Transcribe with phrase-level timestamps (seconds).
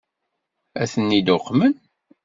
[0.81, 1.73] Ad ten-id-uqmen?